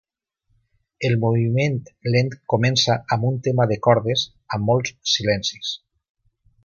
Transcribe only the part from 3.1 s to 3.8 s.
amb un tema de